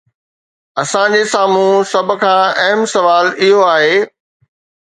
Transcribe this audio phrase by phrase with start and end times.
[0.81, 3.95] اسان جي سامهون سڀ کان اهم سوال اهو آهي.